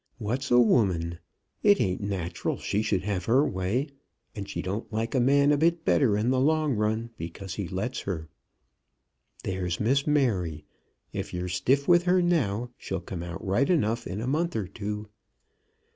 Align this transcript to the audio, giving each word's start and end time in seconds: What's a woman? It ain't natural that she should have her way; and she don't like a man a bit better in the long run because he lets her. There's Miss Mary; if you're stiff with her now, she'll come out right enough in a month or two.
What's 0.17 0.49
a 0.49 0.59
woman? 0.59 1.19
It 1.61 1.79
ain't 1.79 2.01
natural 2.01 2.55
that 2.55 2.63
she 2.63 2.81
should 2.81 3.03
have 3.03 3.25
her 3.25 3.47
way; 3.47 3.85
and 4.35 4.49
she 4.49 4.63
don't 4.63 4.91
like 4.91 5.13
a 5.13 5.19
man 5.19 5.51
a 5.51 5.57
bit 5.57 5.85
better 5.85 6.17
in 6.17 6.31
the 6.31 6.39
long 6.39 6.73
run 6.73 7.11
because 7.19 7.53
he 7.53 7.67
lets 7.67 7.99
her. 7.99 8.27
There's 9.43 9.79
Miss 9.79 10.07
Mary; 10.07 10.65
if 11.13 11.35
you're 11.35 11.47
stiff 11.49 11.87
with 11.87 12.05
her 12.05 12.19
now, 12.19 12.71
she'll 12.79 12.99
come 12.99 13.21
out 13.21 13.45
right 13.45 13.69
enough 13.69 14.07
in 14.07 14.21
a 14.21 14.27
month 14.27 14.55
or 14.55 14.65
two. 14.67 15.07